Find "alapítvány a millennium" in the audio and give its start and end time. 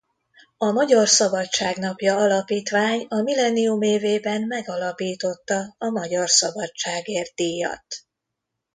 2.17-3.81